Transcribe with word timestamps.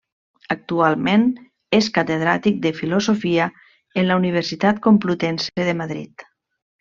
Actualment 0.53 1.25
és 1.79 1.89
catedràtic 1.97 2.57
de 2.65 2.71
Filosofia 2.79 3.49
en 4.03 4.09
la 4.13 4.17
Universitat 4.23 4.81
Complutense 4.89 5.69
de 5.73 5.77
Madrid. 5.85 6.27